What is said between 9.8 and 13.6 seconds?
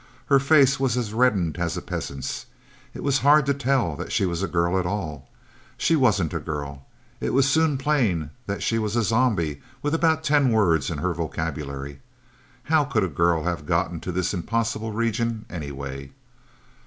with about ten words in her vocabulary. How could a girl